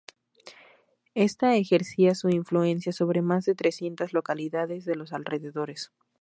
[1.13, 5.91] Esta ejercía su influencia sobre más de trescientas localidades de los alrededores.